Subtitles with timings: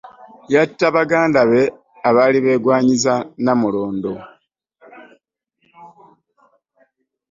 [0.53, 1.61] Yatta baganda be
[2.09, 4.13] abaali begwanyiza nnamulondo,